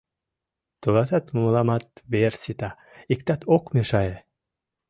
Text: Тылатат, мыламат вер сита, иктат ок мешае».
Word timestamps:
Тылатат, 0.81 1.25
мыламат 1.37 1.85
вер 2.11 2.33
сита, 2.41 2.69
иктат 3.13 3.41
ок 3.55 3.63
мешае». 3.75 4.17